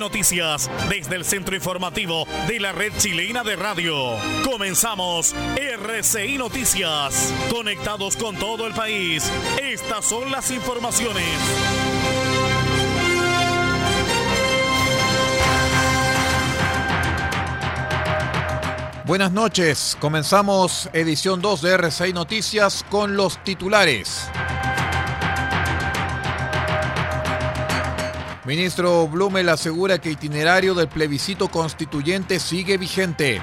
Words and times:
Noticias 0.00 0.70
desde 0.88 1.16
el 1.16 1.24
centro 1.24 1.54
informativo 1.54 2.26
de 2.46 2.60
la 2.60 2.72
red 2.72 2.92
chilena 2.98 3.42
de 3.44 3.56
radio. 3.56 3.94
Comenzamos 4.44 5.34
RCI 5.56 6.38
Noticias. 6.38 7.32
Conectados 7.50 8.16
con 8.16 8.36
todo 8.36 8.66
el 8.66 8.74
país. 8.74 9.30
Estas 9.60 10.04
son 10.04 10.30
las 10.30 10.50
informaciones. 10.50 11.24
Buenas 19.08 19.32
noches, 19.32 19.96
comenzamos 20.00 20.90
edición 20.92 21.40
2 21.40 21.62
de 21.62 21.72
RCI 21.72 22.12
Noticias 22.12 22.84
con 22.90 23.16
los 23.16 23.42
titulares. 23.42 24.28
Ministro 28.48 29.06
Blumel 29.08 29.46
asegura 29.50 29.98
que 29.98 30.10
itinerario 30.10 30.74
del 30.74 30.88
plebiscito 30.88 31.48
constituyente 31.48 32.40
sigue 32.40 32.78
vigente. 32.78 33.42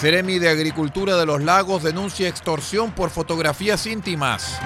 Ceremi 0.00 0.38
de 0.38 0.48
Agricultura 0.48 1.18
de 1.18 1.26
los 1.26 1.42
Lagos 1.42 1.82
denuncia 1.82 2.30
extorsión 2.30 2.92
por 2.92 3.10
fotografías 3.10 3.84
íntimas. 3.84 4.58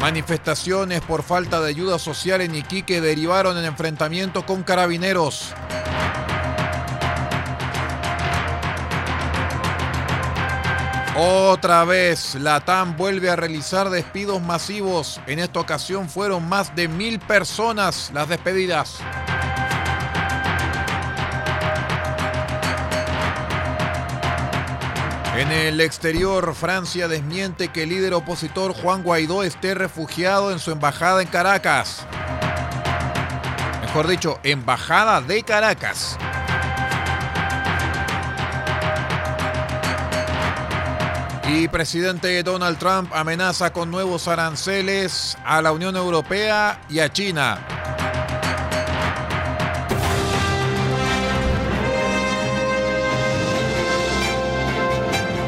Manifestaciones 0.00 1.02
por 1.02 1.22
falta 1.22 1.60
de 1.60 1.68
ayuda 1.68 1.98
social 1.98 2.40
en 2.40 2.54
Iquique 2.54 3.02
derivaron 3.02 3.58
en 3.58 3.66
enfrentamiento 3.66 4.46
con 4.46 4.62
carabineros. 4.62 5.52
Otra 11.22 11.84
vez, 11.84 12.34
la 12.36 12.60
TAM 12.60 12.96
vuelve 12.96 13.28
a 13.28 13.36
realizar 13.36 13.90
despidos 13.90 14.40
masivos. 14.40 15.20
En 15.26 15.38
esta 15.38 15.60
ocasión 15.60 16.08
fueron 16.08 16.48
más 16.48 16.74
de 16.74 16.88
mil 16.88 17.18
personas 17.20 18.10
las 18.14 18.26
despedidas. 18.26 19.00
En 25.36 25.52
el 25.52 25.82
exterior, 25.82 26.54
Francia 26.54 27.06
desmiente 27.06 27.68
que 27.68 27.82
el 27.82 27.90
líder 27.90 28.14
opositor 28.14 28.72
Juan 28.72 29.02
Guaidó 29.02 29.42
esté 29.42 29.74
refugiado 29.74 30.52
en 30.52 30.58
su 30.58 30.70
embajada 30.70 31.20
en 31.20 31.28
Caracas. 31.28 32.06
Mejor 33.82 34.06
dicho, 34.06 34.40
embajada 34.42 35.20
de 35.20 35.42
Caracas. 35.42 36.16
Y 41.52 41.66
presidente 41.66 42.44
Donald 42.44 42.78
Trump 42.78 43.12
amenaza 43.12 43.72
con 43.72 43.90
nuevos 43.90 44.28
aranceles 44.28 45.36
a 45.44 45.60
la 45.60 45.72
Unión 45.72 45.96
Europea 45.96 46.80
y 46.88 47.00
a 47.00 47.12
China. 47.12 47.58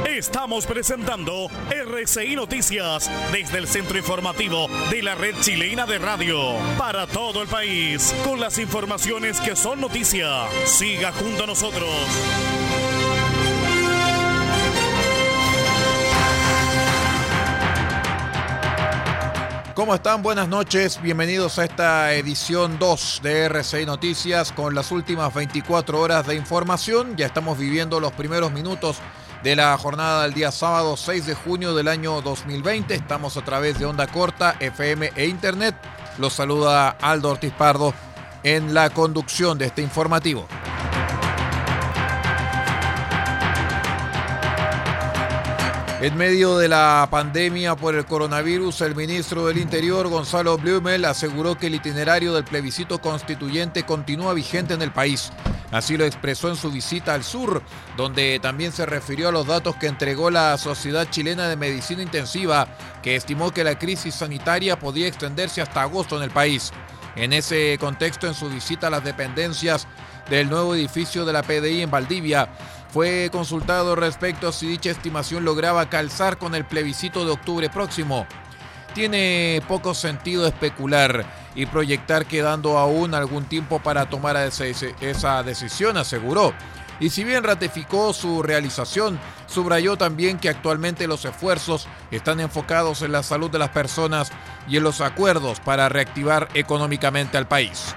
Estamos 0.04 0.66
presentando 0.66 1.48
RCI 1.70 2.34
Noticias 2.34 3.08
desde 3.30 3.58
el 3.58 3.68
centro 3.68 3.96
informativo 3.96 4.66
de 4.90 5.02
la 5.02 5.14
red 5.14 5.36
chilena 5.40 5.86
de 5.86 5.98
radio 5.98 6.56
para 6.78 7.06
todo 7.06 7.42
el 7.42 7.48
país 7.48 8.12
con 8.24 8.40
las 8.40 8.58
informaciones 8.58 9.40
que 9.40 9.54
son 9.54 9.80
noticia. 9.80 10.48
Siga 10.66 11.12
junto 11.12 11.44
a 11.44 11.46
nosotros. 11.46 11.88
¿Cómo 19.74 19.94
están? 19.94 20.22
Buenas 20.22 20.48
noches. 20.48 21.00
Bienvenidos 21.00 21.58
a 21.58 21.64
esta 21.64 22.12
edición 22.12 22.78
2 22.78 23.20
de 23.22 23.44
RCI 23.44 23.86
Noticias 23.86 24.52
con 24.52 24.74
las 24.74 24.92
últimas 24.92 25.32
24 25.32 25.98
horas 25.98 26.26
de 26.26 26.34
información. 26.34 27.16
Ya 27.16 27.24
estamos 27.24 27.56
viviendo 27.56 27.98
los 27.98 28.12
primeros 28.12 28.52
minutos 28.52 28.98
de 29.42 29.56
la 29.56 29.76
jornada 29.78 30.24
del 30.24 30.34
día 30.34 30.52
sábado 30.52 30.98
6 30.98 31.24
de 31.24 31.34
junio 31.34 31.74
del 31.74 31.88
año 31.88 32.20
2020. 32.20 32.94
Estamos 32.94 33.38
a 33.38 33.44
través 33.44 33.78
de 33.78 33.86
onda 33.86 34.06
corta, 34.08 34.56
FM 34.60 35.12
e 35.16 35.26
Internet. 35.26 35.74
Los 36.18 36.34
saluda 36.34 36.90
Aldo 37.00 37.30
Ortiz 37.30 37.52
Pardo 37.52 37.94
en 38.42 38.74
la 38.74 38.90
conducción 38.90 39.56
de 39.56 39.66
este 39.66 39.80
informativo. 39.80 40.46
En 46.02 46.16
medio 46.16 46.58
de 46.58 46.66
la 46.66 47.06
pandemia 47.12 47.76
por 47.76 47.94
el 47.94 48.04
coronavirus, 48.04 48.80
el 48.80 48.96
ministro 48.96 49.46
del 49.46 49.58
Interior, 49.58 50.08
Gonzalo 50.08 50.58
Blumel, 50.58 51.04
aseguró 51.04 51.56
que 51.56 51.68
el 51.68 51.76
itinerario 51.76 52.34
del 52.34 52.42
plebiscito 52.42 53.00
constituyente 53.00 53.84
continúa 53.84 54.34
vigente 54.34 54.74
en 54.74 54.82
el 54.82 54.90
país. 54.90 55.30
Así 55.70 55.96
lo 55.96 56.04
expresó 56.04 56.48
en 56.48 56.56
su 56.56 56.72
visita 56.72 57.14
al 57.14 57.22
sur, 57.22 57.62
donde 57.96 58.40
también 58.42 58.72
se 58.72 58.84
refirió 58.84 59.28
a 59.28 59.32
los 59.32 59.46
datos 59.46 59.76
que 59.76 59.86
entregó 59.86 60.28
la 60.28 60.58
Sociedad 60.58 61.08
Chilena 61.08 61.46
de 61.46 61.54
Medicina 61.54 62.02
Intensiva, 62.02 62.66
que 63.00 63.14
estimó 63.14 63.52
que 63.52 63.62
la 63.62 63.78
crisis 63.78 64.16
sanitaria 64.16 64.80
podía 64.80 65.06
extenderse 65.06 65.62
hasta 65.62 65.82
agosto 65.82 66.16
en 66.16 66.24
el 66.24 66.32
país. 66.32 66.72
En 67.14 67.32
ese 67.32 67.76
contexto, 67.78 68.26
en 68.26 68.34
su 68.34 68.48
visita 68.48 68.88
a 68.88 68.90
las 68.90 69.04
dependencias 69.04 69.86
del 70.28 70.50
nuevo 70.50 70.74
edificio 70.74 71.24
de 71.24 71.32
la 71.32 71.42
PDI 71.42 71.82
en 71.82 71.90
Valdivia, 71.92 72.48
fue 72.92 73.30
consultado 73.32 73.96
respecto 73.96 74.48
a 74.48 74.52
si 74.52 74.66
dicha 74.66 74.90
estimación 74.90 75.46
lograba 75.46 75.88
calzar 75.88 76.36
con 76.36 76.54
el 76.54 76.66
plebiscito 76.66 77.24
de 77.24 77.32
octubre 77.32 77.70
próximo. 77.70 78.26
Tiene 78.94 79.62
poco 79.66 79.94
sentido 79.94 80.46
especular 80.46 81.24
y 81.54 81.64
proyectar 81.64 82.26
quedando 82.26 82.76
aún 82.76 83.14
algún 83.14 83.44
tiempo 83.44 83.78
para 83.78 84.10
tomar 84.10 84.36
esa 84.36 85.42
decisión, 85.42 85.96
aseguró. 85.96 86.52
Y 87.00 87.08
si 87.08 87.24
bien 87.24 87.44
ratificó 87.44 88.12
su 88.12 88.42
realización, 88.42 89.18
subrayó 89.46 89.96
también 89.96 90.38
que 90.38 90.50
actualmente 90.50 91.06
los 91.06 91.24
esfuerzos 91.24 91.88
están 92.10 92.40
enfocados 92.40 93.00
en 93.00 93.12
la 93.12 93.22
salud 93.22 93.50
de 93.50 93.58
las 93.58 93.70
personas 93.70 94.30
y 94.68 94.76
en 94.76 94.82
los 94.82 95.00
acuerdos 95.00 95.60
para 95.60 95.88
reactivar 95.88 96.48
económicamente 96.52 97.38
al 97.38 97.48
país. 97.48 97.94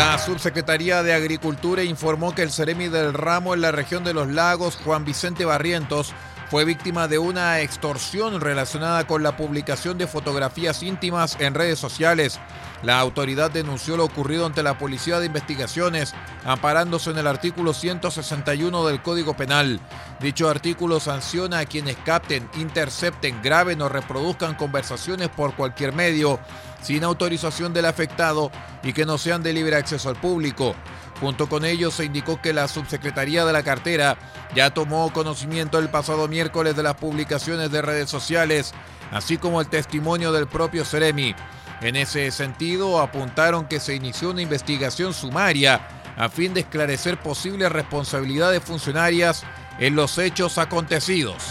La 0.00 0.16
subsecretaría 0.16 1.02
de 1.02 1.12
Agricultura 1.12 1.84
informó 1.84 2.34
que 2.34 2.40
el 2.40 2.50
Ceremi 2.50 2.88
del 2.88 3.12
Ramo 3.12 3.52
en 3.52 3.60
la 3.60 3.70
región 3.70 4.02
de 4.02 4.14
los 4.14 4.28
lagos, 4.28 4.78
Juan 4.82 5.04
Vicente 5.04 5.44
Barrientos, 5.44 6.14
fue 6.48 6.64
víctima 6.64 7.06
de 7.06 7.18
una 7.18 7.60
extorsión 7.60 8.40
relacionada 8.40 9.06
con 9.06 9.22
la 9.22 9.36
publicación 9.36 9.98
de 9.98 10.06
fotografías 10.06 10.82
íntimas 10.82 11.36
en 11.38 11.52
redes 11.52 11.78
sociales. 11.78 12.40
La 12.82 12.98
autoridad 12.98 13.50
denunció 13.50 13.96
lo 13.96 14.04
ocurrido 14.04 14.46
ante 14.46 14.62
la 14.62 14.78
Policía 14.78 15.20
de 15.20 15.26
Investigaciones, 15.26 16.14
amparándose 16.44 17.10
en 17.10 17.18
el 17.18 17.26
artículo 17.26 17.74
161 17.74 18.86
del 18.86 19.02
Código 19.02 19.34
Penal. 19.34 19.80
Dicho 20.18 20.48
artículo 20.48 20.98
sanciona 20.98 21.58
a 21.58 21.66
quienes 21.66 21.96
capten, 21.98 22.48
intercepten, 22.56 23.42
graben 23.42 23.82
o 23.82 23.88
reproduzcan 23.90 24.54
conversaciones 24.54 25.28
por 25.28 25.54
cualquier 25.54 25.92
medio 25.92 26.40
sin 26.80 27.04
autorización 27.04 27.74
del 27.74 27.84
afectado 27.84 28.50
y 28.82 28.94
que 28.94 29.04
no 29.04 29.18
sean 29.18 29.42
de 29.42 29.52
libre 29.52 29.76
acceso 29.76 30.08
al 30.08 30.16
público. 30.16 30.74
Junto 31.20 31.50
con 31.50 31.66
ello 31.66 31.90
se 31.90 32.06
indicó 32.06 32.40
que 32.40 32.54
la 32.54 32.66
subsecretaría 32.66 33.44
de 33.44 33.52
la 33.52 33.62
cartera 33.62 34.16
ya 34.54 34.70
tomó 34.70 35.12
conocimiento 35.12 35.78
el 35.78 35.90
pasado 35.90 36.28
miércoles 36.28 36.74
de 36.76 36.82
las 36.82 36.94
publicaciones 36.94 37.70
de 37.70 37.82
redes 37.82 38.08
sociales, 38.08 38.72
así 39.10 39.36
como 39.36 39.60
el 39.60 39.68
testimonio 39.68 40.32
del 40.32 40.46
propio 40.46 40.82
Ceremi. 40.86 41.34
En 41.80 41.96
ese 41.96 42.30
sentido, 42.30 43.00
apuntaron 43.00 43.66
que 43.66 43.80
se 43.80 43.94
inició 43.94 44.30
una 44.30 44.42
investigación 44.42 45.14
sumaria 45.14 45.80
a 46.16 46.28
fin 46.28 46.52
de 46.52 46.60
esclarecer 46.60 47.18
posibles 47.18 47.72
responsabilidades 47.72 48.62
funcionarias 48.62 49.44
en 49.78 49.96
los 49.96 50.18
hechos 50.18 50.58
acontecidos. 50.58 51.42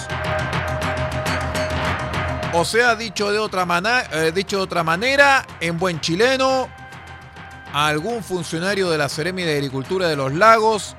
O 2.53 2.65
sea, 2.65 2.95
dicho 2.95 3.31
de 3.31 3.39
otra, 3.39 3.65
dicho 4.33 4.57
de 4.57 4.63
otra 4.63 4.83
manera, 4.83 5.45
en 5.59 5.79
buen 5.79 5.99
chileno, 5.99 6.69
a 7.73 7.87
algún 7.87 8.23
funcionario 8.23 8.89
de 8.89 8.97
la 8.97 9.09
Seremi 9.09 9.43
de 9.43 9.53
Agricultura 9.53 10.07
de 10.07 10.15
los 10.15 10.33
Lagos, 10.33 10.95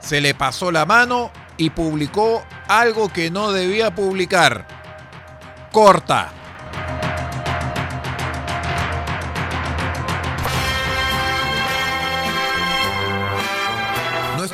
se 0.00 0.20
le 0.20 0.34
pasó 0.34 0.72
la 0.72 0.84
mano 0.84 1.30
y 1.56 1.70
publicó 1.70 2.44
algo 2.68 3.08
que 3.08 3.30
no 3.30 3.52
debía 3.52 3.94
publicar. 3.94 4.66
Corta. 5.72 6.32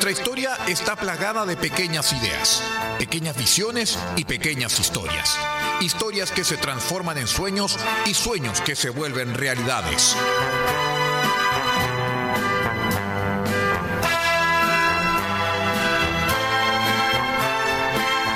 Nuestra 0.05 0.21
historia 0.21 0.55
está 0.67 0.95
plagada 0.95 1.47
de 1.47 1.57
pequeñas 1.57 2.13
ideas, 2.13 2.61
pequeñas 2.99 3.35
visiones 3.35 3.97
y 4.15 4.23
pequeñas 4.23 4.79
historias. 4.79 5.35
Historias 5.81 6.29
que 6.29 6.43
se 6.43 6.57
transforman 6.57 7.17
en 7.17 7.25
sueños 7.25 7.75
y 8.05 8.13
sueños 8.13 8.61
que 8.61 8.75
se 8.75 8.91
vuelven 8.91 9.33
realidades. 9.33 10.15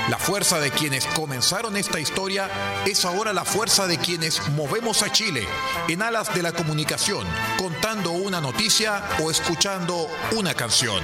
La 0.09 0.17
fuerza 0.17 0.59
de 0.59 0.71
quienes 0.71 1.05
comenzaron 1.05 1.77
esta 1.77 1.99
historia 1.99 2.49
es 2.87 3.05
ahora 3.05 3.31
la 3.31 3.45
fuerza 3.45 3.85
de 3.85 3.99
quienes 3.99 4.49
movemos 4.49 5.03
a 5.03 5.11
Chile 5.11 5.47
en 5.87 6.01
alas 6.01 6.33
de 6.33 6.41
la 6.41 6.51
comunicación, 6.51 7.27
contando 7.59 8.11
una 8.11 8.41
noticia 8.41 9.03
o 9.21 9.29
escuchando 9.29 10.07
una 10.35 10.55
canción. 10.55 11.03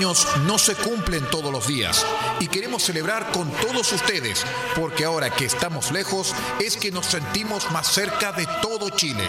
No 0.00 0.58
se 0.58 0.76
cumplen 0.76 1.24
todos 1.28 1.50
los 1.52 1.66
días 1.66 2.06
y 2.38 2.46
queremos 2.46 2.84
celebrar 2.84 3.32
con 3.32 3.50
todos 3.50 3.92
ustedes 3.92 4.44
porque 4.76 5.04
ahora 5.04 5.30
que 5.30 5.44
estamos 5.44 5.90
lejos 5.90 6.34
es 6.60 6.76
que 6.76 6.92
nos 6.92 7.06
sentimos 7.06 7.68
más 7.72 7.88
cerca 7.88 8.30
de 8.30 8.46
todo 8.62 8.90
Chile. 8.90 9.24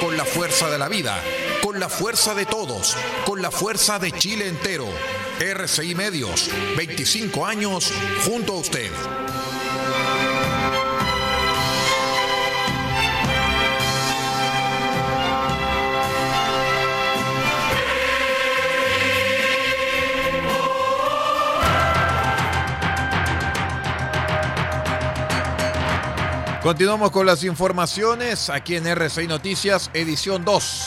Con 0.00 0.16
la 0.16 0.24
fuerza 0.24 0.68
de 0.68 0.78
la 0.78 0.88
vida, 0.88 1.22
con 1.62 1.78
la 1.78 1.88
fuerza 1.88 2.34
de 2.34 2.46
todos, 2.46 2.96
con 3.24 3.40
la 3.40 3.52
fuerza 3.52 4.00
de 4.00 4.10
Chile 4.10 4.48
entero. 4.48 4.88
RCI 5.38 5.94
Medios, 5.94 6.50
25 6.76 7.46
años 7.46 7.92
junto 8.26 8.54
a 8.54 8.56
usted. 8.56 8.90
Continuamos 26.70 27.10
con 27.10 27.26
las 27.26 27.42
informaciones 27.42 28.48
aquí 28.48 28.76
en 28.76 28.86
RCI 28.86 29.26
Noticias, 29.26 29.90
edición 29.92 30.44
2. 30.44 30.86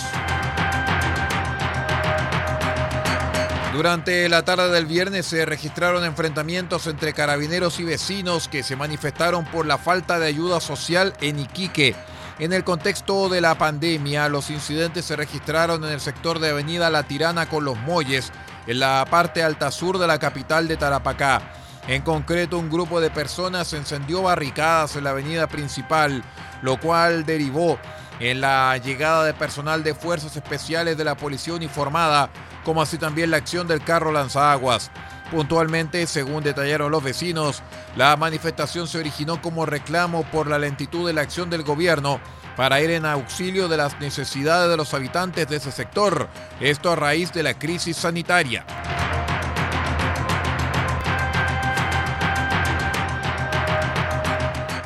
Durante 3.74 4.30
la 4.30 4.46
tarde 4.46 4.72
del 4.72 4.86
viernes 4.86 5.26
se 5.26 5.46
registraron 5.46 6.06
enfrentamientos 6.06 6.88
entre 6.88 7.12
carabineros 7.12 7.82
y 7.82 7.84
vecinos 7.84 8.48
que 8.48 8.64
se 8.64 8.78
manifestaron 8.78 9.44
por 9.44 9.66
la 9.66 9.78
falta 9.78 10.20
de 10.20 10.28
ayuda 10.28 10.62
social 10.62 11.16
en 11.20 11.40
Iquique. 11.40 11.98
En 12.40 12.54
el 12.54 12.64
contexto 12.64 13.28
de 13.28 13.42
la 13.42 13.58
pandemia, 13.58 14.30
los 14.30 14.52
incidentes 14.52 15.04
se 15.04 15.18
registraron 15.18 15.84
en 15.84 15.92
el 15.92 16.00
sector 16.00 16.40
de 16.40 16.52
Avenida 16.52 16.90
La 16.90 17.04
Tirana 17.04 17.50
con 17.50 17.66
los 17.66 17.78
Molles, 17.78 18.32
en 18.68 18.80
la 18.80 19.06
parte 19.12 19.44
alta 19.44 19.70
sur 19.70 19.98
de 19.98 20.08
la 20.08 20.18
capital 20.18 20.70
de 20.70 20.78
Tarapacá. 20.78 21.63
En 21.88 22.02
concreto, 22.02 22.58
un 22.58 22.70
grupo 22.70 23.02
de 23.02 23.10
personas 23.10 23.74
encendió 23.74 24.22
barricadas 24.22 24.96
en 24.96 25.04
la 25.04 25.10
avenida 25.10 25.48
principal, 25.48 26.24
lo 26.62 26.80
cual 26.80 27.26
derivó 27.26 27.78
en 28.20 28.40
la 28.40 28.78
llegada 28.78 29.26
de 29.26 29.34
personal 29.34 29.84
de 29.84 29.94
fuerzas 29.94 30.36
especiales 30.38 30.98
de 30.98 31.04
la 31.04 31.16
policía 31.16 31.54
uniformada, 31.54 32.30
como 32.64 32.82
así 32.82 32.98
también 32.98 33.32
la 33.32 33.38
acción 33.38 33.68
del 33.68 33.84
carro 33.84 34.14
lanzaguas. 34.14 34.92
Puntualmente, 35.30 36.08
según 36.08 36.44
detallaron 36.44 36.92
los 36.92 37.04
vecinos, 37.04 37.64
la 37.98 38.16
manifestación 38.16 38.88
se 38.88 39.00
originó 39.00 39.42
como 39.42 39.66
reclamo 39.66 40.24
por 40.32 40.48
la 40.48 40.60
lentitud 40.60 41.06
de 41.06 41.14
la 41.14 41.22
acción 41.22 41.50
del 41.50 41.64
gobierno 41.64 42.22
para 42.56 42.82
ir 42.82 42.92
en 42.92 43.06
auxilio 43.06 43.68
de 43.68 43.78
las 43.78 44.00
necesidades 44.00 44.70
de 44.70 44.78
los 44.78 44.94
habitantes 44.94 45.50
de 45.50 45.58
ese 45.58 45.72
sector, 45.72 46.30
esto 46.62 46.92
a 46.92 46.96
raíz 46.96 47.34
de 47.34 47.44
la 47.44 47.58
crisis 47.58 47.98
sanitaria. 47.98 48.64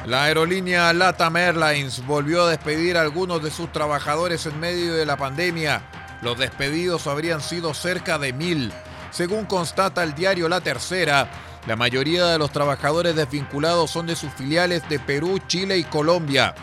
La 0.07 0.23
aerolínea 0.23 0.93
LATAM 0.93 1.35
Airlines 1.35 2.05
volvió 2.07 2.43
a 2.43 2.49
despedir 2.49 2.95
a 2.95 3.01
algunos 3.01 3.43
de 3.43 3.51
sus 3.51 3.69
trabajadores 3.73 4.45
en 4.45 4.57
medio 4.57 4.93
de 4.93 5.05
la 5.05 5.17
pandemia. 5.17 5.81
Los 6.21 6.37
despedidos 6.37 7.07
habrían 7.07 7.41
sido 7.41 7.73
cerca 7.73 8.17
de 8.17 8.31
mil. 8.31 8.71
Según 9.11 9.43
constata 9.43 10.03
el 10.03 10.15
diario 10.15 10.47
La 10.47 10.61
Tercera, 10.61 11.29
la 11.67 11.75
mayoría 11.75 12.25
de 12.27 12.37
los 12.37 12.51
trabajadores 12.51 13.17
desvinculados 13.17 13.91
son 13.91 14.07
de 14.07 14.15
sus 14.15 14.31
filiales 14.31 14.87
de 14.87 14.97
Perú, 14.97 15.41
Chile 15.45 15.77
y 15.77 15.83
Colombia. 15.83 16.55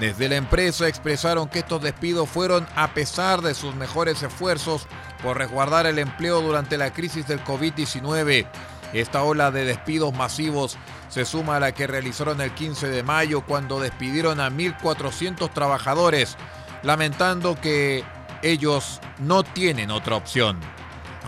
Desde 0.00 0.28
la 0.28 0.34
empresa 0.34 0.88
expresaron 0.88 1.48
que 1.48 1.60
estos 1.60 1.80
despidos 1.80 2.28
fueron 2.28 2.66
a 2.74 2.94
pesar 2.94 3.42
de 3.42 3.54
sus 3.54 3.76
mejores 3.76 4.24
esfuerzos 4.24 4.88
por 5.22 5.38
resguardar 5.38 5.86
el 5.86 6.00
empleo 6.00 6.40
durante 6.40 6.76
la 6.76 6.92
crisis 6.92 7.28
del 7.28 7.44
COVID-19. 7.44 8.44
Esta 8.92 9.22
ola 9.22 9.50
de 9.50 9.64
despidos 9.64 10.14
masivos 10.14 10.78
se 11.08 11.24
suma 11.24 11.56
a 11.56 11.60
la 11.60 11.72
que 11.72 11.86
realizaron 11.86 12.40
el 12.40 12.52
15 12.52 12.88
de 12.88 13.02
mayo 13.02 13.42
cuando 13.42 13.80
despidieron 13.80 14.40
a 14.40 14.50
1.400 14.50 15.50
trabajadores, 15.52 16.36
lamentando 16.82 17.60
que 17.60 18.04
ellos 18.42 19.00
no 19.18 19.42
tienen 19.42 19.90
otra 19.90 20.16
opción. 20.16 20.58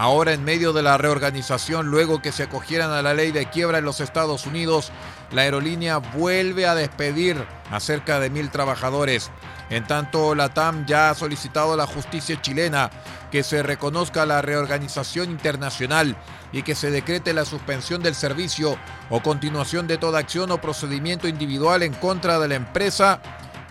Ahora 0.01 0.33
en 0.33 0.45
medio 0.45 0.73
de 0.73 0.83
la 0.83 0.97
reorganización, 0.97 1.89
luego 1.89 2.23
que 2.23 2.33
se 2.33 2.45
acogieran 2.45 2.91
a 2.91 3.03
la 3.03 3.13
ley 3.13 3.33
de 3.33 3.51
quiebra 3.51 3.77
en 3.77 3.85
los 3.85 4.01
Estados 4.01 4.47
Unidos, 4.47 4.93
la 5.31 5.43
aerolínea 5.43 5.99
vuelve 5.99 6.67
a 6.67 6.75
despedir 6.75 7.37
a 7.71 7.81
cerca 7.81 8.19
de 8.19 8.31
mil 8.31 8.49
trabajadores. 8.49 9.31
En 9.69 9.87
tanto, 9.87 10.35
la 10.35 10.55
TAM 10.55 10.87
ya 10.87 11.11
ha 11.11 11.15
solicitado 11.15 11.75
a 11.75 11.77
la 11.77 11.87
justicia 11.87 12.41
chilena 12.41 12.89
que 13.31 13.43
se 13.43 13.63
reconozca 13.63 14.25
la 14.25 14.41
reorganización 14.41 15.31
internacional 15.31 16.17
y 16.51 16.63
que 16.63 16.75
se 16.75 16.91
decrete 16.91 17.35
la 17.35 17.45
suspensión 17.45 18.03
del 18.03 18.15
servicio 18.15 18.79
o 19.11 19.21
continuación 19.21 19.87
de 19.87 19.99
toda 19.99 20.21
acción 20.21 20.51
o 20.51 20.63
procedimiento 20.63 21.29
individual 21.29 21.83
en 21.83 21.93
contra 21.93 22.39
de 22.39 22.49
la 22.49 22.55
empresa 22.55 23.21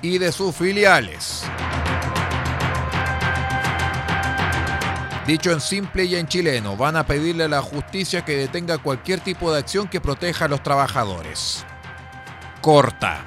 y 0.03 0.19
de 0.19 0.31
sus 0.31 0.55
filiales. 0.55 1.43
Dicho 5.29 5.51
en 5.51 5.61
simple 5.61 6.05
y 6.05 6.15
en 6.15 6.27
chileno, 6.27 6.75
van 6.75 6.95
a 6.95 7.05
pedirle 7.05 7.43
a 7.43 7.47
la 7.47 7.61
justicia 7.61 8.25
que 8.25 8.35
detenga 8.35 8.79
cualquier 8.79 9.19
tipo 9.19 9.53
de 9.53 9.59
acción 9.59 9.87
que 9.87 10.01
proteja 10.01 10.45
a 10.45 10.47
los 10.47 10.63
trabajadores. 10.63 11.63
Corta. 12.61 13.23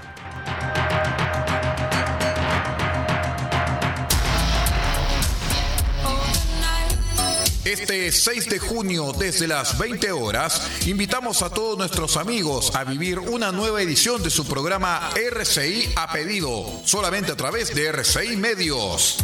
Este 7.64 8.10
6 8.10 8.48
de 8.50 8.58
junio 8.58 9.12
desde 9.16 9.46
las 9.46 9.78
20 9.78 10.10
horas 10.10 10.72
invitamos 10.86 11.42
a 11.42 11.50
todos 11.50 11.78
nuestros 11.78 12.16
amigos 12.16 12.74
a 12.74 12.82
vivir 12.82 13.20
una 13.20 13.52
nueva 13.52 13.80
edición 13.80 14.24
de 14.24 14.30
su 14.30 14.44
programa 14.44 15.10
RCI 15.14 15.92
a 15.94 16.10
pedido, 16.10 16.82
solamente 16.84 17.30
a 17.30 17.36
través 17.36 17.72
de 17.72 17.86
RCI 17.86 18.36
Medios. 18.38 19.18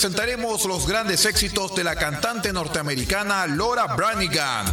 Presentaremos 0.00 0.64
los 0.64 0.86
grandes 0.86 1.26
éxitos 1.26 1.74
de 1.74 1.84
la 1.84 1.94
cantante 1.94 2.54
norteamericana 2.54 3.46
Laura 3.46 3.84
Branigan. 3.88 4.64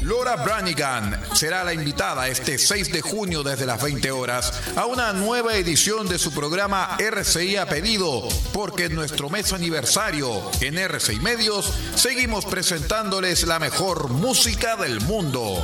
Laura 0.00 0.36
Branigan 0.36 1.20
será 1.34 1.64
la 1.64 1.74
invitada 1.74 2.28
este 2.28 2.56
6 2.56 2.90
de 2.90 3.02
junio 3.02 3.42
desde 3.42 3.66
las 3.66 3.82
20 3.82 4.10
horas 4.10 4.54
a 4.74 4.86
una 4.86 5.12
nueva 5.12 5.54
edición 5.54 6.08
de 6.08 6.18
su 6.18 6.32
programa 6.32 6.96
RCI 6.98 7.56
a 7.56 7.68
pedido, 7.68 8.26
porque 8.54 8.86
en 8.86 8.94
nuestro 8.94 9.28
mes 9.28 9.52
aniversario 9.52 10.50
en 10.62 10.78
RCI 10.78 11.20
Medios 11.20 11.74
seguimos 11.94 12.46
presentándoles 12.46 13.46
la 13.46 13.58
mejor 13.58 14.08
música 14.08 14.76
del 14.76 15.02
mundo. 15.02 15.62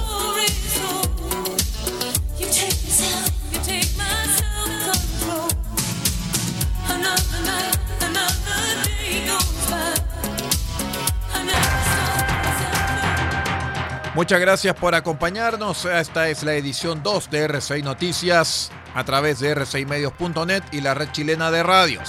Muchas 14.14 14.38
gracias 14.38 14.76
por 14.76 14.94
acompañarnos. 14.94 15.87
Esta 15.87 16.28
es 16.28 16.44
la 16.44 16.54
edición 16.54 17.02
2 17.02 17.30
de 17.30 17.49
RCI 17.49 17.83
Noticias 17.83 18.71
a 18.94 19.02
través 19.02 19.40
de 19.40 19.56
rcimedios.net 19.56 20.62
y 20.71 20.83
la 20.83 20.94
red 20.94 21.11
chilena 21.11 21.50
de 21.50 21.64
radios. 21.64 22.09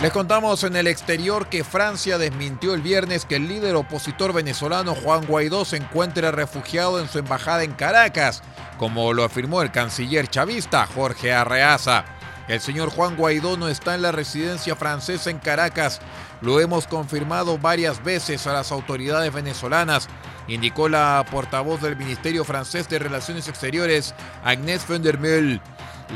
Les 0.00 0.12
contamos 0.12 0.62
en 0.62 0.76
el 0.76 0.86
exterior 0.86 1.48
que 1.48 1.64
Francia 1.64 2.16
desmintió 2.16 2.72
el 2.72 2.80
viernes 2.80 3.24
que 3.24 3.36
el 3.36 3.48
líder 3.48 3.74
opositor 3.74 4.32
venezolano 4.32 4.94
Juan 4.94 5.26
Guaidó 5.26 5.64
se 5.64 5.76
encuentre 5.76 6.30
refugiado 6.30 7.00
en 7.00 7.08
su 7.08 7.18
embajada 7.18 7.64
en 7.64 7.72
Caracas, 7.72 8.40
como 8.78 9.12
lo 9.12 9.24
afirmó 9.24 9.62
el 9.62 9.72
canciller 9.72 10.28
chavista 10.28 10.86
Jorge 10.86 11.32
Arreaza. 11.32 12.04
El 12.46 12.60
señor 12.60 12.90
Juan 12.90 13.16
Guaidó 13.16 13.56
no 13.56 13.68
está 13.68 13.94
en 13.94 14.02
la 14.02 14.10
residencia 14.10 14.74
francesa 14.74 15.28
en 15.28 15.38
Caracas. 15.38 16.00
Lo 16.40 16.58
hemos 16.58 16.86
confirmado 16.86 17.58
varias 17.58 18.02
veces 18.02 18.46
a 18.46 18.54
las 18.54 18.72
autoridades 18.72 19.32
venezolanas, 19.32 20.08
indicó 20.48 20.88
la 20.88 21.24
portavoz 21.30 21.82
del 21.82 21.96
Ministerio 21.96 22.44
francés 22.44 22.88
de 22.88 22.98
Relaciones 22.98 23.46
Exteriores, 23.46 24.14
Agnès 24.42 24.88
van 24.88 25.02
der 25.02 25.18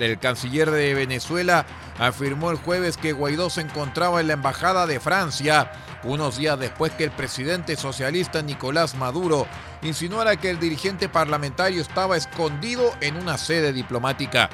El 0.01 0.19
canciller 0.19 0.71
de 0.71 0.95
Venezuela 0.95 1.67
afirmó 1.99 2.51
el 2.51 2.57
jueves 2.57 2.97
que 2.97 3.13
Guaidó 3.13 3.51
se 3.51 3.61
encontraba 3.61 4.21
en 4.21 4.29
la 4.29 4.33
Embajada 4.33 4.87
de 4.87 4.99
Francia, 4.99 5.71
unos 6.03 6.39
días 6.39 6.59
después 6.59 6.93
que 6.93 7.05
el 7.05 7.11
presidente 7.11 7.77
socialista 7.77 8.43
Nicolás 8.43 8.95
Maduro 8.95 9.47
insinuara 9.83 10.37
que 10.37 10.51
el 10.51 10.59
dirigente 10.59 11.09
parlamentario 11.09 11.83
estaba 11.83 12.17
escondido 12.17 12.93
en 13.01 13.17
una 13.17 13.37
sede 13.39 13.73
diplomática. 13.73 14.49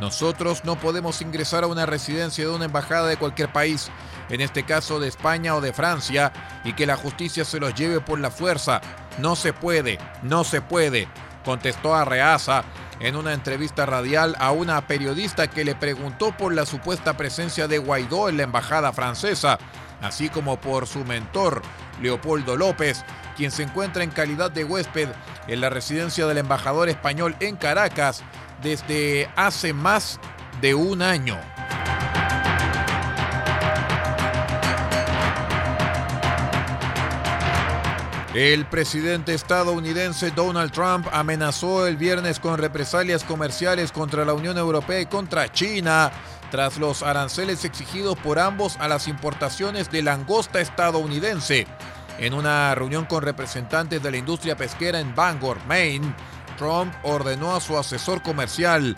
Nosotros 0.00 0.64
no 0.64 0.76
podemos 0.76 1.20
ingresar 1.20 1.62
a 1.62 1.66
una 1.66 1.84
residencia 1.84 2.44
de 2.44 2.50
una 2.50 2.64
embajada 2.64 3.06
de 3.06 3.18
cualquier 3.18 3.52
país, 3.52 3.90
en 4.30 4.40
este 4.40 4.64
caso 4.64 4.98
de 4.98 5.08
España 5.08 5.54
o 5.54 5.60
de 5.60 5.74
Francia, 5.74 6.32
y 6.64 6.72
que 6.72 6.86
la 6.86 6.96
justicia 6.96 7.44
se 7.44 7.60
los 7.60 7.74
lleve 7.74 8.00
por 8.00 8.18
la 8.18 8.30
fuerza. 8.30 8.80
No 9.18 9.36
se 9.36 9.52
puede, 9.52 9.98
no 10.22 10.42
se 10.42 10.62
puede, 10.62 11.06
contestó 11.44 11.94
Arreaza 11.94 12.64
en 13.00 13.14
una 13.14 13.34
entrevista 13.34 13.84
radial 13.84 14.36
a 14.38 14.52
una 14.52 14.86
periodista 14.86 15.48
que 15.48 15.64
le 15.64 15.74
preguntó 15.74 16.34
por 16.34 16.54
la 16.54 16.64
supuesta 16.64 17.16
presencia 17.16 17.68
de 17.68 17.78
Guaidó 17.78 18.30
en 18.30 18.38
la 18.38 18.44
embajada 18.44 18.92
francesa, 18.94 19.58
así 20.00 20.30
como 20.30 20.58
por 20.58 20.86
su 20.86 21.04
mentor, 21.04 21.60
Leopoldo 22.00 22.56
López, 22.56 23.04
quien 23.36 23.50
se 23.50 23.64
encuentra 23.64 24.02
en 24.02 24.10
calidad 24.10 24.50
de 24.50 24.64
huésped 24.64 25.08
en 25.46 25.60
la 25.60 25.68
residencia 25.68 26.26
del 26.26 26.38
embajador 26.38 26.88
español 26.88 27.36
en 27.40 27.56
Caracas 27.56 28.22
desde 28.62 29.30
hace 29.36 29.72
más 29.72 30.20
de 30.60 30.74
un 30.74 31.02
año. 31.02 31.38
El 38.34 38.64
presidente 38.66 39.34
estadounidense 39.34 40.30
Donald 40.30 40.70
Trump 40.70 41.08
amenazó 41.12 41.88
el 41.88 41.96
viernes 41.96 42.38
con 42.38 42.58
represalias 42.58 43.24
comerciales 43.24 43.90
contra 43.90 44.24
la 44.24 44.34
Unión 44.34 44.56
Europea 44.56 45.00
y 45.00 45.06
contra 45.06 45.50
China 45.50 46.12
tras 46.52 46.78
los 46.78 47.02
aranceles 47.02 47.64
exigidos 47.64 48.16
por 48.18 48.38
ambos 48.38 48.76
a 48.78 48.86
las 48.86 49.08
importaciones 49.08 49.90
de 49.90 50.02
langosta 50.02 50.60
estadounidense. 50.60 51.66
En 52.18 52.34
una 52.34 52.72
reunión 52.74 53.04
con 53.06 53.22
representantes 53.22 54.00
de 54.00 54.10
la 54.10 54.18
industria 54.18 54.56
pesquera 54.56 55.00
en 55.00 55.14
Bangor, 55.14 55.58
Maine, 55.66 56.14
Trump 56.60 56.94
ordenó 57.04 57.56
a 57.56 57.60
su 57.60 57.78
asesor 57.78 58.20
comercial, 58.20 58.94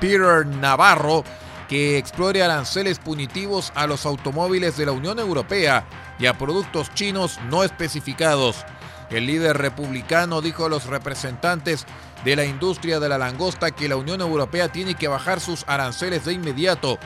Peter 0.00 0.44
Navarro, 0.44 1.22
que 1.68 1.96
explore 1.96 2.42
aranceles 2.42 2.98
punitivos 2.98 3.70
a 3.76 3.86
los 3.86 4.04
automóviles 4.04 4.76
de 4.76 4.86
la 4.86 4.90
Unión 4.92 5.20
Europea 5.20 5.86
y 6.18 6.26
a 6.26 6.36
productos 6.36 6.92
chinos 6.92 7.38
no 7.48 7.62
especificados. 7.62 8.66
El 9.10 9.26
líder 9.28 9.58
republicano 9.58 10.40
dijo 10.40 10.66
a 10.66 10.68
los 10.68 10.86
representantes 10.86 11.86
de 12.24 12.34
la 12.34 12.46
industria 12.46 12.98
de 12.98 13.08
la 13.08 13.16
langosta 13.16 13.70
que 13.70 13.88
la 13.88 13.94
Unión 13.94 14.20
Europea 14.20 14.72
tiene 14.72 14.96
que 14.96 15.06
bajar 15.06 15.38
sus 15.38 15.62
aranceles 15.68 16.24
de 16.24 16.32
inmediato. 16.32 16.98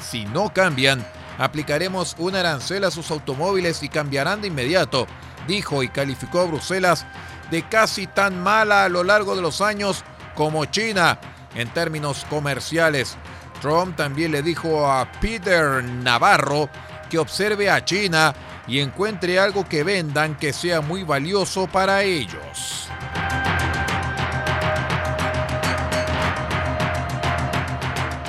Si 0.00 0.26
no 0.26 0.52
cambian, 0.52 1.04
aplicaremos 1.38 2.14
un 2.18 2.36
arancel 2.36 2.84
a 2.84 2.92
sus 2.92 3.10
automóviles 3.10 3.82
y 3.82 3.88
cambiarán 3.88 4.42
de 4.42 4.46
inmediato, 4.46 5.08
dijo 5.48 5.82
y 5.82 5.88
calificó 5.88 6.38
a 6.38 6.44
Bruselas 6.44 7.04
de 7.50 7.62
casi 7.68 8.06
tan 8.06 8.40
mala 8.40 8.84
a 8.84 8.88
lo 8.88 9.04
largo 9.04 9.36
de 9.36 9.42
los 9.42 9.60
años 9.60 10.04
como 10.34 10.64
China 10.66 11.18
en 11.54 11.68
términos 11.68 12.26
comerciales. 12.28 13.16
Trump 13.60 13.96
también 13.96 14.32
le 14.32 14.42
dijo 14.42 14.90
a 14.90 15.10
Peter 15.20 15.82
Navarro 15.82 16.68
que 17.08 17.18
observe 17.18 17.70
a 17.70 17.84
China 17.84 18.34
y 18.66 18.80
encuentre 18.80 19.38
algo 19.38 19.64
que 19.64 19.84
vendan 19.84 20.36
que 20.36 20.52
sea 20.52 20.80
muy 20.80 21.04
valioso 21.04 21.66
para 21.66 22.02
ellos. 22.02 22.88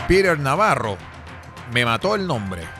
Peter 0.07 0.39
Navarro, 0.39 0.97
me 1.73 1.83
mató 1.83 2.15
el 2.15 2.25
nombre. 2.25 2.76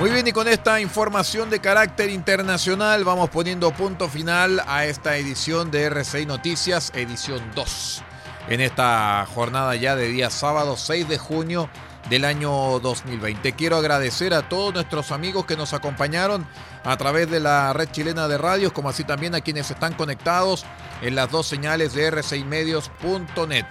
Muy 0.00 0.10
bien, 0.10 0.26
y 0.26 0.32
con 0.32 0.48
esta 0.48 0.80
información 0.80 1.50
de 1.50 1.60
carácter 1.60 2.10
internacional 2.10 3.04
vamos 3.04 3.30
poniendo 3.30 3.70
punto 3.72 4.08
final 4.08 4.60
a 4.66 4.86
esta 4.86 5.16
edición 5.16 5.70
de 5.70 5.84
RCI 5.84 6.26
Noticias, 6.26 6.90
edición 6.96 7.40
2. 7.54 8.02
En 8.48 8.60
esta 8.60 9.24
jornada 9.32 9.76
ya 9.76 9.94
de 9.94 10.08
día 10.08 10.30
sábado 10.30 10.76
6 10.76 11.08
de 11.08 11.16
junio 11.16 11.70
del 12.10 12.24
año 12.24 12.80
2020. 12.80 13.52
Quiero 13.52 13.76
agradecer 13.76 14.34
a 14.34 14.48
todos 14.48 14.74
nuestros 14.74 15.12
amigos 15.12 15.46
que 15.46 15.56
nos 15.56 15.72
acompañaron 15.72 16.44
a 16.82 16.96
través 16.96 17.30
de 17.30 17.38
la 17.38 17.72
red 17.72 17.88
chilena 17.88 18.26
de 18.26 18.36
radios, 18.36 18.72
como 18.72 18.88
así 18.88 19.04
también 19.04 19.36
a 19.36 19.42
quienes 19.42 19.70
están 19.70 19.94
conectados 19.94 20.66
en 21.02 21.14
las 21.14 21.30
dos 21.30 21.46
señales 21.46 21.94
de 21.94 22.12
r6medios.net. 22.12 23.66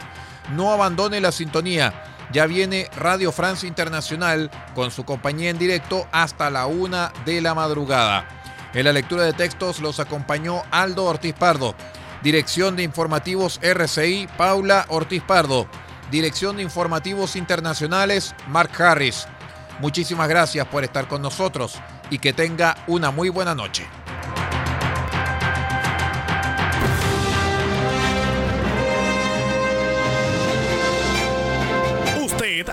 No 0.56 0.72
abandone 0.72 1.20
la 1.20 1.34
sintonía. 1.34 2.13
Ya 2.34 2.48
viene 2.48 2.90
Radio 2.98 3.32
Francia 3.32 3.68
Internacional 3.68 4.50
con 4.74 4.90
su 4.90 5.06
compañía 5.06 5.52
en 5.52 5.60
directo 5.60 6.08
hasta 6.12 6.50
la 6.50 6.66
una 6.66 7.14
de 7.26 7.42
la 7.42 7.54
madrugada. 7.54 8.28
En 8.74 8.86
la 8.86 8.92
lectura 8.92 9.24
de 9.24 9.34
textos 9.34 9.80
los 9.80 10.00
acompañó 10.00 10.64
Aldo 10.72 11.06
Ortiz 11.06 11.36
Pardo. 11.36 11.76
Dirección 12.24 12.76
de 12.76 12.82
Informativos 12.82 13.60
RCI, 13.62 14.28
Paula 14.36 14.88
Ortiz 14.90 15.22
Pardo. 15.22 15.68
Dirección 16.10 16.58
de 16.58 16.64
Informativos 16.64 17.36
Internacionales, 17.36 18.34
Mark 18.48 18.72
Harris. 18.82 19.28
Muchísimas 19.80 20.28
gracias 20.28 20.66
por 20.66 20.84
estar 20.84 21.08
con 21.08 21.22
nosotros 21.22 21.76
y 22.10 22.18
que 22.18 22.34
tenga 22.34 22.76
una 22.88 23.12
muy 23.12 23.30
buena 23.30 23.54
noche. 23.54 23.86